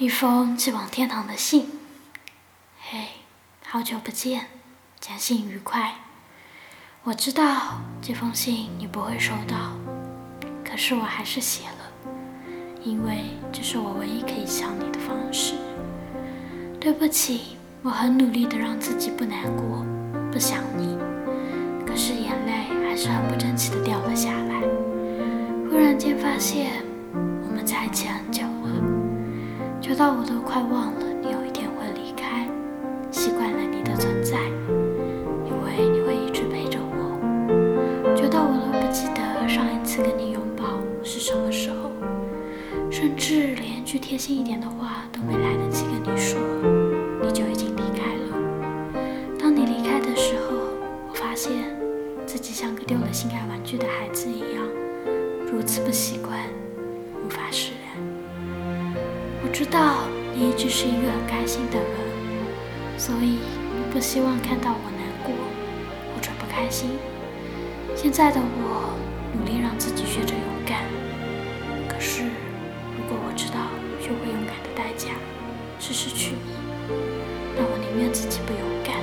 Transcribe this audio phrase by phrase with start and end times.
[0.00, 1.68] 一封寄往天堂的信。
[2.80, 3.08] 嘿，
[3.66, 4.46] 好久不见，
[4.98, 5.92] 简信愉快。
[7.04, 9.76] 我知道这封信你不会收到，
[10.64, 12.10] 可是我还是写了，
[12.82, 15.56] 因为这是我唯一可以想你的方式。
[16.80, 19.84] 对不起，我很努力的让自己不难过，
[20.32, 20.96] 不想你，
[21.86, 24.62] 可是眼泪还是很不争气的掉了下来。
[25.68, 26.82] 忽然间发现
[27.12, 28.46] 我们在一起很，久
[30.00, 32.48] 到我都快忘了你有一天会离开，
[33.10, 34.38] 习惯了你的存在，
[35.44, 40.64] 以为你会一直陪着我，久到我都不记得上一次跟你拥抱
[41.04, 41.90] 是什么时候，
[42.90, 46.40] 甚至连句贴心一点的话都没来得及跟你说，
[47.22, 48.98] 你就已经离开了。
[49.38, 50.56] 当你离开的时候，
[51.10, 51.52] 我发现
[52.24, 54.66] 自己像个丢了心爱玩具的孩子一样。
[55.52, 56.38] 如此不习惯，
[57.22, 57.79] 无法释然。
[57.79, 57.79] 我
[59.52, 61.86] 知道你一直是一个很开心的人，
[62.96, 63.40] 所以
[63.74, 65.34] 你不希望看到我难过
[66.14, 66.90] 或者不开心。
[67.94, 68.96] 现在的我
[69.36, 70.84] 努力让自己学着勇敢，
[71.88, 72.22] 可是
[72.96, 73.68] 如果我知道
[74.00, 75.08] 学会勇敢的代价
[75.78, 76.54] 是失去你，
[77.56, 78.96] 那我宁愿自己不勇敢。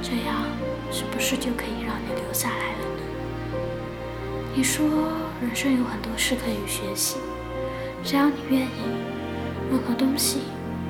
[0.00, 0.46] 这样
[0.90, 3.02] 是不是就可以让你留下来了呢？
[4.54, 4.86] 你说。
[5.40, 7.16] 人生有很多事可以学习，
[8.02, 8.66] 只要你愿意，
[9.70, 10.40] 任何东西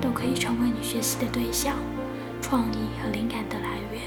[0.00, 1.74] 都可以成为你学习的对象，
[2.40, 4.02] 创意和灵感的来源。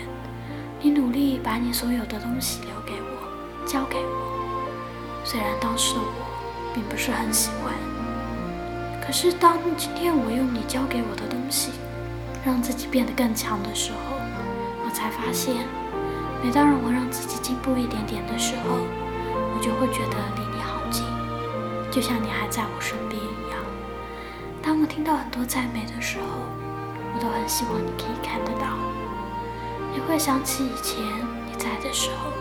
[0.81, 5.21] 你努力把你所有的东西留给我，交给我。
[5.23, 7.73] 虽然当时的我并不是很喜欢，
[9.05, 11.71] 可是当今天我用你教给我的东西，
[12.45, 14.15] 让自己变得更强的时候，
[14.85, 15.67] 我才发现，
[16.41, 18.79] 每当让我让自己进步一点点的时候。
[19.53, 21.05] 我就会觉得离你好近，
[21.91, 23.50] 就像你还在我身边一样。
[24.63, 26.25] 当我听到很多赞美的时候，
[27.15, 28.77] 我都很希望你可以看得到。
[29.91, 31.03] 你会想起以前
[31.47, 32.31] 你在的时候，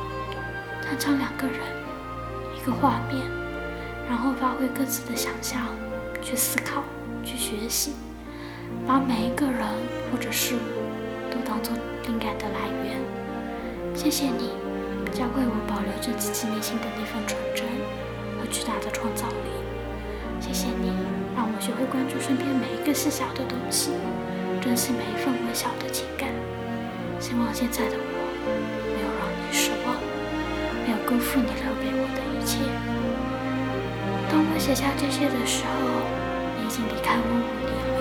[0.83, 1.61] 常常两个人，
[2.57, 3.27] 一个画面，
[4.09, 5.67] 然后发挥各自的想象，
[6.21, 6.83] 去思考，
[7.25, 7.95] 去学习，
[8.87, 9.67] 把每一个人
[10.13, 11.75] 或者事物都当做
[12.07, 13.01] 灵感的来源。
[13.95, 14.51] 谢谢你。
[15.11, 17.67] 教会我保留着自己内心的那份纯真
[18.39, 19.80] 和巨大的创造力。
[20.41, 20.91] 谢谢你，
[21.37, 23.93] 让我学会关注身边每一个细小的东西，
[24.61, 26.29] 珍惜每一份微小的情感。
[27.21, 28.19] 希望现在的我
[28.91, 29.95] 没有让你失望，
[30.83, 32.65] 没有辜负你留给我的一切。
[34.33, 35.71] 当我写下这些的时候，
[36.57, 37.77] 你已经离开我五年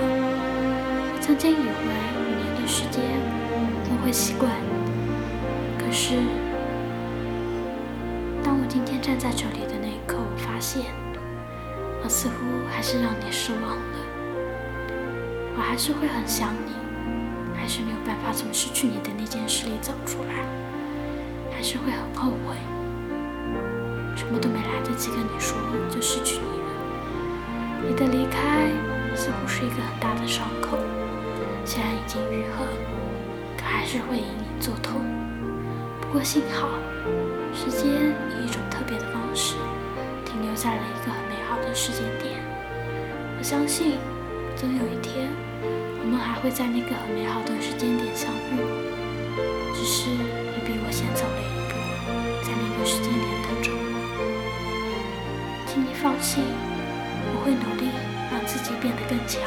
[1.12, 3.04] 我曾经以为五年的时间
[3.92, 4.50] 我会习惯，
[5.78, 6.16] 可是。
[8.42, 10.82] 当我今天站在这里的那一刻，我发现
[12.02, 13.96] 我似乎还是让你失望了。
[15.56, 16.72] 我还是会很想你，
[17.54, 20.44] 还是没有办法从失去你的那件事里走出来，
[21.54, 22.56] 还是会很后悔，
[24.16, 25.56] 什么都没来得及跟你说
[25.90, 26.70] 就失去你了。
[27.86, 28.68] 你的离开
[29.14, 30.78] 似乎是一个很大的伤口，
[31.64, 32.64] 虽然已经愈合，
[33.56, 35.00] 可还是会隐隐作痛。
[36.00, 36.68] 不过幸好。
[37.52, 39.56] 时间以一种特别的方式
[40.60, 42.36] 在了一个很美好的时间点。
[43.38, 43.96] 我相信，
[44.54, 45.30] 总有一天，
[45.64, 48.60] 我们还会在那个很美好的时间点相遇。
[49.72, 51.72] 只是你比我先走了一步，
[52.44, 53.88] 在那个时间点等着我。
[55.64, 57.88] 请你放心，我会努力
[58.30, 59.40] 让自己变得更强。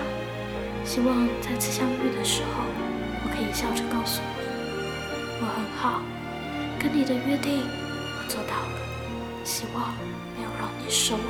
[0.84, 2.66] 希望再次相遇的时候，
[3.22, 4.42] 我可以笑着告诉你，
[5.42, 6.02] 我很好，
[6.80, 7.83] 跟你的约定。
[9.64, 9.94] 希望
[10.36, 11.22] 没有让你失望。